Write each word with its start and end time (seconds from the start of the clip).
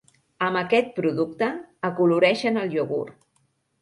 Amb 0.45 0.59
aquest 0.61 0.87
producte 0.99 1.49
acoloreixen 1.91 2.59
el 2.63 2.75
iogurt. 2.79 3.19